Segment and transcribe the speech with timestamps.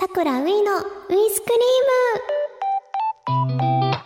[0.00, 0.84] さくらういのウイ
[1.28, 1.84] スクリー
[3.84, 4.00] ム。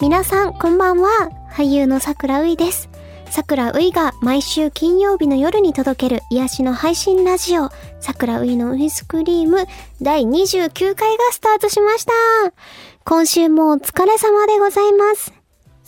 [0.00, 1.08] 皆さんこんばんは。
[1.50, 2.88] 俳優のさくらういです。
[3.28, 7.70] さくらういが毎週金曜日の夜に届ける癒しの配信ラジオ。
[7.98, 9.66] さくらういのウイスクリーム
[10.00, 12.12] 第29回がスタートしました。
[13.04, 15.39] 今週もお疲れ様でございます。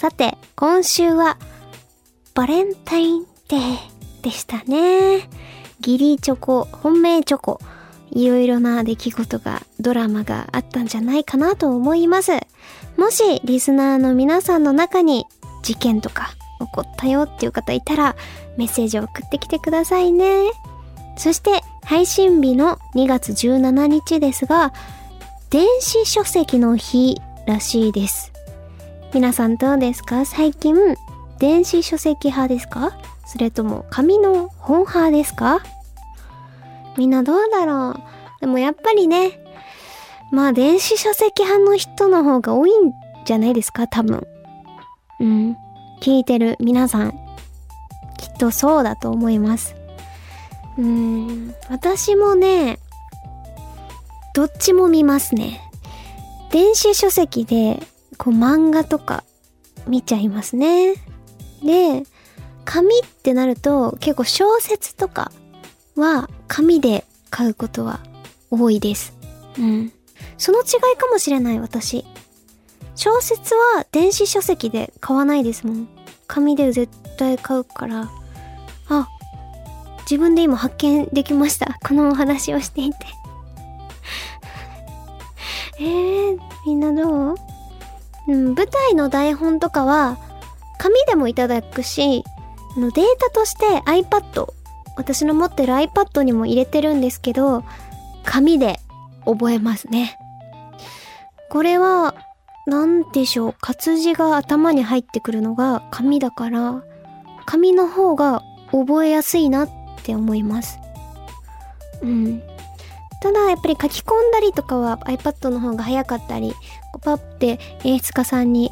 [0.03, 1.39] さて、今週は、
[2.35, 5.29] バレンタインデーでしたね。
[5.81, 7.61] ギリチョコ、本命チョコ、
[8.11, 12.33] いろいろな出来事が、ドラマがあったんじゃないかなと思います。
[12.97, 15.25] もし、リスナーの皆さんの中に、
[15.63, 18.17] 事件とか起こったよっていう方いたら、
[18.57, 20.51] メッセージを送ってきてくださいね。
[21.17, 24.73] そして、配信日の2月17日ですが、
[25.51, 28.32] 電子書籍の日らしいです。
[29.15, 30.25] 皆さんどうですか？
[30.25, 30.75] 最近、
[31.39, 32.93] 電子書籍派ですか？
[33.27, 35.63] それとも紙の本派ですか？
[36.97, 37.97] みんなどうだろう？
[38.41, 39.39] でもやっぱりね、
[40.31, 42.93] まあ電子書籍派の人の方が多いん
[43.27, 43.87] じゃないですか？
[43.87, 44.27] 多分。
[45.21, 45.57] うん。
[46.01, 47.13] 聞いてる皆さん、
[48.17, 49.77] きっとそうだと思います。
[50.79, 51.55] うん。
[51.69, 52.79] 私もね、
[54.35, 55.61] どっちも見ますね。
[56.51, 57.79] 電子書籍で
[58.23, 59.25] こう漫画とか
[59.89, 60.95] 見ちゃいますね。
[61.61, 62.05] で、
[62.65, 65.33] 紙ってなると結構小説とか
[65.97, 67.99] は紙で買うことは
[68.49, 69.13] 多いです。
[69.59, 69.93] うん。
[70.39, 70.63] その違
[70.95, 72.05] いかもしれない私。
[72.95, 75.89] 小説は電子書籍で買わないですもん。
[76.29, 78.09] 紙で絶対買うから。
[78.89, 79.09] あ、
[80.03, 81.77] 自分で今発見できました。
[81.85, 82.97] このお話をしていて
[85.81, 87.52] えー、みんなどう？
[88.29, 90.19] うん、舞台の台本とかは
[90.79, 92.25] 紙でもいただくし、
[92.77, 94.49] のデータとして iPad、
[94.97, 97.65] 私の持ってる iPad にも入れてるんですけど、
[98.25, 98.81] 紙で
[99.25, 100.19] 覚えますね。
[101.51, 102.15] これは、
[102.67, 106.83] なんでしょう、活字が頭に入ってくるのが紙だから、
[107.45, 109.69] 紙の方が覚えやすいなっ
[110.03, 110.79] て思います。
[112.03, 112.43] うん。
[113.21, 116.55] ただやっぱり書き込んだりとかは iPad の方が早かったり、
[117.03, 118.71] パッて演出家さんに、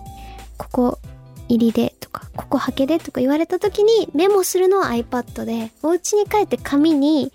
[0.56, 0.98] ここ
[1.48, 7.32] 入りでとか、ここはけでとか言われた時にメモするのは iPad で、お家に帰って紙に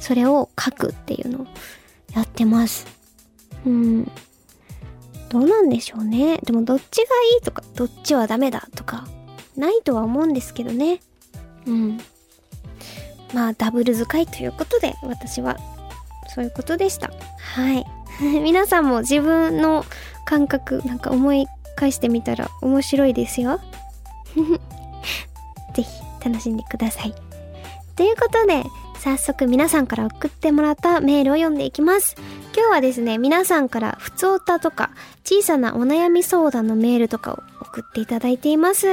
[0.00, 1.46] それを書くっていうのを
[2.14, 2.86] やってます。
[3.66, 4.10] うん。
[5.28, 6.38] どうなんでしょうね。
[6.38, 9.06] でもどっちがいいとか、どっちはダメだとか、
[9.56, 11.00] ないとは思うんですけどね。
[11.66, 11.98] うん。
[13.32, 15.56] まあ、ダブル使いということで、私は
[16.34, 17.10] そういうことでした。
[17.38, 17.84] はい。
[18.20, 19.84] 皆さんも自分の
[20.24, 21.46] 感覚なんか思い
[21.76, 23.60] 返してみたら面白いですよ。
[25.74, 25.88] ぜひ
[26.24, 27.14] 楽しんでください。
[27.96, 28.64] ということで、
[28.98, 32.16] 早速皆さんから送ってもらったメールを読んでいきます。
[32.56, 34.90] 今日はですね、皆さんから普通歌とか
[35.24, 38.86] 小さなお悩み相談のメールとかを送っていただいています。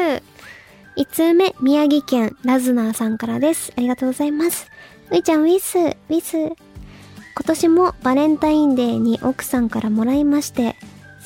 [0.97, 3.71] 1通目、宮城県ラズナーさんからです。
[3.77, 4.67] ありがとうございます。
[5.11, 6.37] ういちゃんウィス、ウィス。
[6.37, 6.55] 今
[7.45, 10.75] 年もバレンタインデーに奥さんからもらいまして、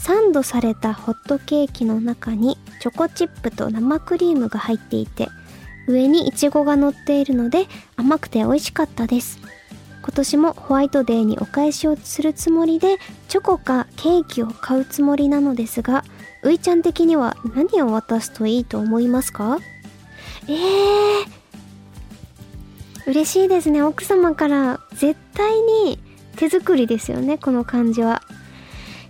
[0.06, 5.30] サンドされたホットケーキの中にチョコチップと生クリームが入っていて、
[5.88, 9.40] 上にイチゴが乗っているので甘くて美味しかったです。
[10.04, 12.98] 今年もホワイトデーにお返しをするつもりで、
[13.30, 16.04] チョコかケーキを買うつもりなのですが、
[16.44, 19.58] ういちゃん的には何を渡すといいと思いますか？
[20.48, 21.26] えー、
[23.08, 23.82] 嬉しいですね。
[23.82, 25.98] 奥様から絶対に
[26.36, 28.22] 手作りですよね、この感じは。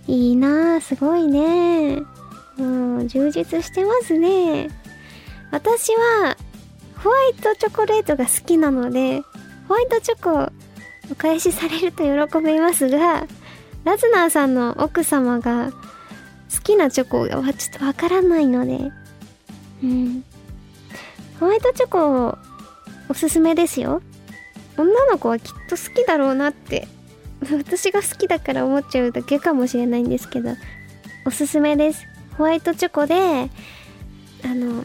[0.06, 2.02] いいなぁ、すごいね。
[2.56, 4.68] もう、充実してますね。
[5.50, 6.36] 私は、
[7.02, 9.22] ホワイトチョコレートが好きなので、
[9.68, 10.52] ホワイトチョコ
[11.10, 13.26] お返しされると喜びますが、
[13.84, 18.90] ラズナーさんの奥様が好きなチョコはちょっとわからないので、
[19.82, 20.24] うん。
[21.38, 22.38] ホワイトチョコ
[23.08, 24.02] おすすめですよ。
[24.76, 26.88] 女の子はきっと好きだろうなって
[27.40, 30.50] 私が好きだから思っちゃうだけかもしれないんですけど
[31.24, 32.06] おすすめです。
[32.36, 33.14] ホワイトチョコで
[34.44, 34.84] あの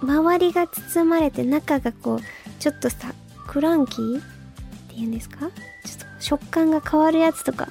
[0.00, 2.20] 周りが包まれて中がこう
[2.58, 3.12] ちょっとさ
[3.46, 4.22] クランキーっ
[4.88, 5.38] ていうんですか？
[5.38, 5.54] ちょっと
[6.20, 7.68] 食感が変わるやつとか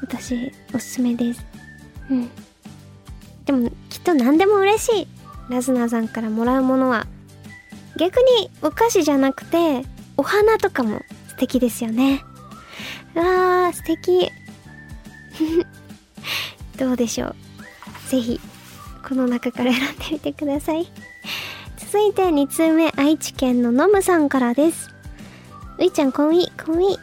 [0.00, 1.44] 私おすすめです。
[2.10, 2.30] うん。
[3.44, 5.08] でもきっと何でも嬉しい
[5.48, 7.06] ラズナーさんからもらうものは
[7.96, 9.82] 逆にお菓子じゃなくて
[10.16, 12.24] お花とかも素敵ですよね。
[13.14, 14.30] わー、素敵。
[16.78, 17.36] どうでしょう。
[18.08, 18.40] ぜひ、
[19.06, 20.90] この中から選んでみてください。
[21.78, 24.90] 続いて2通目、愛知県ののむさんからです。
[25.78, 26.98] ういちゃん、こんい、こんい。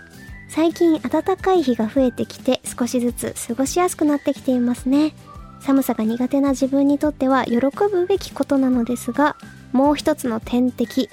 [0.50, 5.14] 最近暖かい日が増えてきて少しずつ過ごしやすくなってきていますね。
[5.60, 9.36] 寒さが苦手な自分にとっては喜ぶべきことなのですが、
[9.74, 11.10] もう一つの天敵、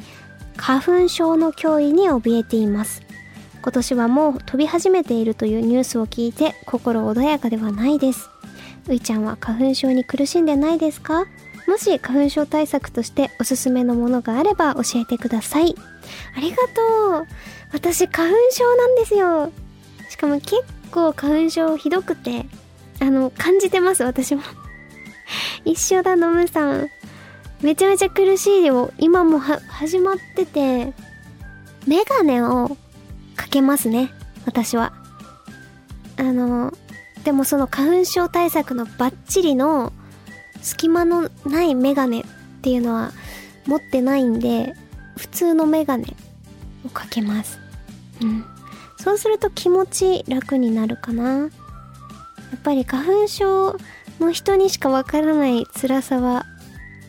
[0.57, 3.03] 花粉症の脅威に怯えています。
[3.63, 8.29] 今年はもう飛び始めているというニュースを聞いて心穏やかではないです。
[8.89, 11.27] ういちゃんは花粉症に苦しんでないですか？
[11.69, 15.77] もし花粉症対策としておすすめのものがあれば教えてください。
[16.37, 17.27] ありがとう。
[17.73, 19.53] 私花粉症なんですよ。
[20.11, 20.57] しかも結
[20.91, 22.47] 構花粉症ひどくて、
[23.01, 24.43] あの、感じてます、私も。
[25.65, 26.89] 一緒だ、のむさん。
[27.63, 28.93] めちゃめちゃ苦しいよ。
[28.99, 30.93] 今もは、始まってて、
[31.87, 32.77] メガネを
[33.37, 34.13] かけますね。
[34.47, 34.93] 私は。
[36.17, 36.73] あの、
[37.25, 39.93] でもその花粉症対策のバッチリの
[40.61, 42.25] 隙間のないメガネっ
[42.63, 43.13] ていうのは
[43.67, 44.75] 持ってないんで、
[45.17, 46.17] 普通のメガネ
[46.85, 47.59] をかけます。
[48.21, 48.45] うん。
[48.99, 51.39] そうすると気持ち楽になるかな。
[51.39, 51.51] やっ
[52.63, 53.77] ぱり花粉症
[54.21, 56.47] の人にしかわからない辛さは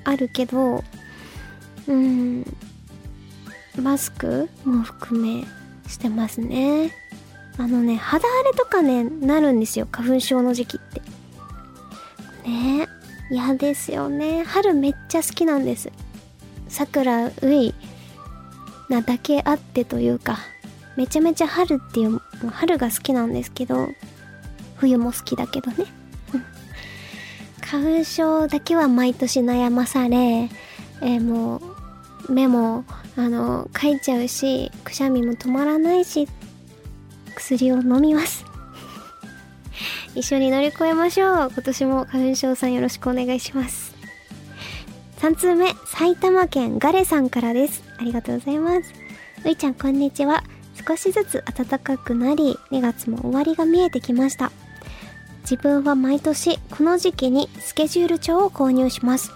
[0.04, 0.84] あるけど、
[1.88, 2.46] うん、
[3.82, 5.46] マスクも含め
[5.94, 6.92] してますね。
[7.58, 9.88] あのね、肌荒れとかね、なるんですよ。
[9.92, 11.02] 花粉症の時期って。
[12.50, 12.88] ね
[13.32, 14.44] え嫌ですよね。
[14.44, 15.92] 春めっちゃ好きなんです。
[16.68, 17.74] 桜うい
[18.90, 20.40] なだけあってというか、
[20.98, 22.20] めちゃめちゃ春っていう、
[22.50, 23.88] 春が好きなんですけど、
[24.76, 25.86] 冬も好きだけどね。
[27.62, 31.73] 花粉症だけは毎年悩まされ、えー、もう、
[32.30, 32.86] 目も、
[33.16, 36.28] あの、かいちゃうし、くしゃみも止まらないし、
[37.36, 38.46] 薬を飲みます。
[40.16, 41.52] 一緒に乗り越えましょう。
[41.54, 43.94] 今年も花粉症さんよろしくお願いします。
[45.18, 47.84] 3通目、埼玉県ガレさんからです。
[47.98, 48.94] ありがとうございます。
[49.46, 50.44] ういちゃんこんにちは。
[50.88, 54.52] 少しずつ暖かくなり、2月も終わりが見えてきました。
[55.44, 59.32] 自分は毎年この時期にスケジュール帳を購入します。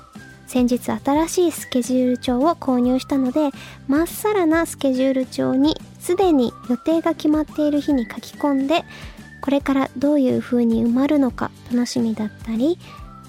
[0.47, 3.49] 先日新しいスケジュール帳を購入したので、
[3.87, 8.85] まっさらなスケジュール帳にすでに予定が決まっている日に書き込んで、
[9.41, 12.79] これからどういう風に埋まるのか楽しみだったり、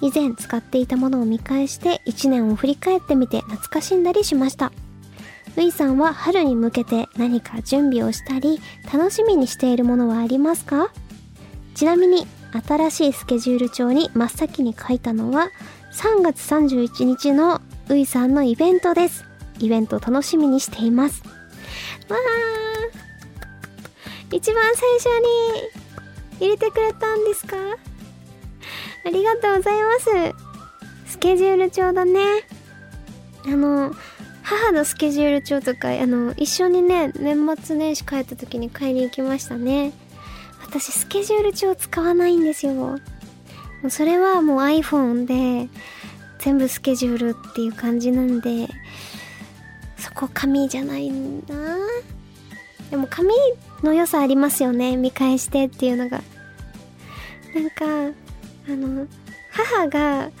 [0.01, 4.71] 以前使っていたものを見返して1年を振り返ってみて懐かしんだりしました。
[5.57, 8.61] ういさんは春に向けて何か準備をしたり
[8.93, 10.93] 楽しみにしているものはありますか？
[11.75, 12.25] ちなみに
[12.65, 15.49] 新しいスケジュール帳に真っ先に書いたのは
[15.91, 19.25] 3月31日のういさんのイベントです。
[19.59, 21.23] イベント楽しみにしています。
[22.07, 25.05] わー一番最初
[26.39, 27.57] に入れてくれたんですか？
[29.05, 31.11] ありがとうございます。
[31.11, 32.21] スケジュール帳だね。
[33.45, 33.93] あの、
[34.43, 39.91] 母のスケジュール帳とか、あの、一緒にね、年末年始帰った時に買いに行きましたね。
[40.61, 42.99] 私、スケジュール帳使わないんですよ。
[43.87, 45.69] それはもう iPhone で、
[46.39, 48.67] 全部スケジュールっていう感じなんで、
[49.97, 51.55] そこ紙じゃないんだ。
[52.89, 53.33] でも紙
[53.83, 54.97] の良さありますよね。
[54.97, 56.21] 見返してっていうのが。
[57.53, 57.85] なんか、
[58.67, 59.07] あの、
[59.51, 60.31] 母が、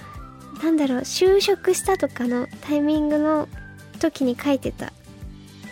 [0.63, 3.47] なんだろう、就職したとかのタイミングの
[3.99, 4.91] 時に書いてた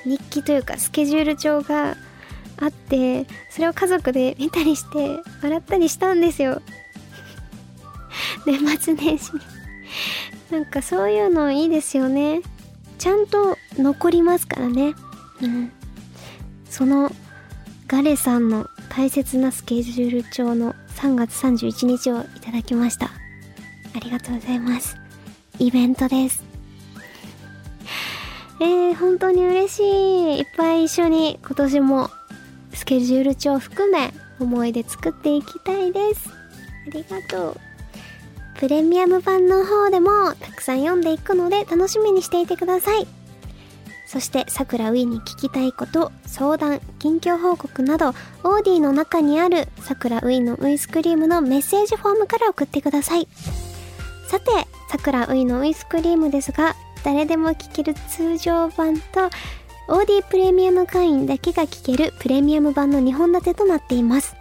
[0.03, 1.97] 日記というかスケジュール帳が
[2.59, 6.61] あってそれを家族で見たりして笑ったりしたんですよ
[8.45, 9.41] 年末年始に。
[10.51, 12.41] なんかそういうのいいですよね。
[12.97, 14.95] ちゃんと残りますからね。
[15.41, 15.71] うん。
[16.69, 17.11] その
[17.87, 23.11] ガレさんの大切なスケジュール帳の3月31日をいただきました。
[23.95, 24.97] ありがとうございます。
[25.59, 26.43] イベントです。
[28.59, 30.39] えー、本当に嬉しい。
[30.39, 32.09] いっぱい一緒に今年も
[32.73, 36.29] スケジュール帳含め思い出作っていきたいです。
[36.87, 37.66] ありがとう。
[38.57, 43.07] プレミアム版の方でもたくさん読んでいくので楽しみにしていてください。
[44.07, 53.27] そして、さくらういに聞きたいこと、相談、近況報告など、オーディの中にあるさくらういのウイスクリームのメッセージフォームから送ってください。
[54.27, 54.51] さて、
[54.89, 59.29] さくらういのウイスクリームですが、誰でも聴ける通常版と
[59.87, 64.35] OD プレミアム会員だけが聴けるプレミアム版の2本立てとなっています。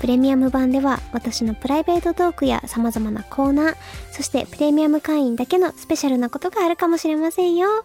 [0.00, 3.76] プレミアム版では私のプライベートトークや様々なコーナー、
[4.12, 7.84] そしてプレミアム会員だけのスペシャルなことがあるかもしれませんよ。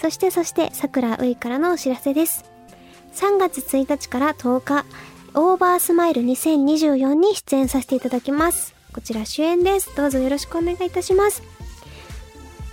[0.00, 2.44] そしてそして桜ういからのお知らせです。
[3.14, 4.84] 3月1日から10日、
[5.34, 8.74] オーバースマイル2024に出演させていただきます。
[8.94, 11.42] こちら主演ですどうぞよろしくお願いいたします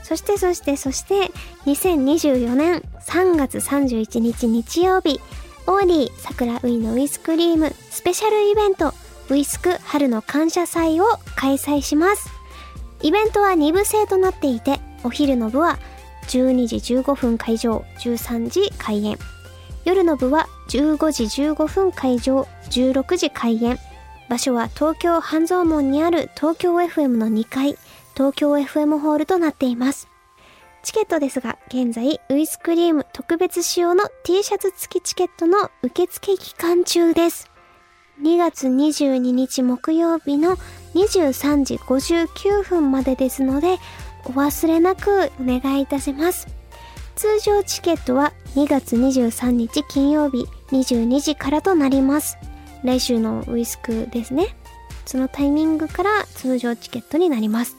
[0.04, 1.32] そしてそしてそして
[1.66, 5.20] 2024年3月31日日曜日
[5.68, 8.88] オーディ桜ウイのウィスクリームスペシャルイベント
[9.30, 12.30] ウィスク春の感謝祭を開催します。
[13.02, 15.80] イベントは2部制となっていてお昼の部は
[16.28, 19.18] 12時15分会場13時開演。
[19.86, 23.78] 夜の部は15時15分会場16時開演。
[24.30, 27.78] 場所は東京半蔵門にある東京 FM の2階
[28.14, 30.11] 東京 FM ホールとなっています。
[30.84, 37.52] チケットですが現在ウイスクリーム特別仕様の T シャツ付きチケットの受付期間中です。
[38.22, 40.58] 2月22日木曜日の
[40.96, 43.78] 23時59分までですので
[44.26, 46.48] お忘れなくお願いいたします。
[47.16, 52.38] 通常チケットは2月23日金曜日22時からとなります。
[52.84, 54.56] 来週のウィスクですね。
[55.06, 57.76] そのタイミングから通常チケットになります。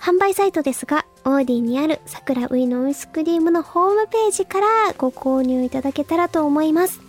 [0.00, 4.66] 販売サイトですがオーディにある桜ウイのウイスクリームのホームページから
[4.96, 7.00] ご購入いただけたらと思います。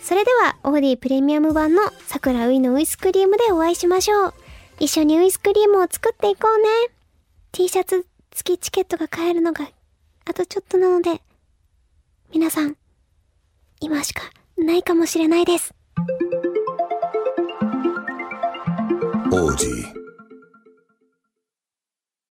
[0.00, 4.34] それではオーディプレミアム版の桜ウイのウイスクリームでお会いしましょう。
[4.78, 6.68] 一緒にウイスクリームを作っていこうね。
[7.50, 9.68] T シャツ付きチケットが買えるのが
[10.24, 11.20] あとちょっとなので
[12.32, 12.76] 皆さん
[13.80, 14.22] 今しか
[14.56, 15.74] ないかもしれないです。
[19.32, 20.01] オーディ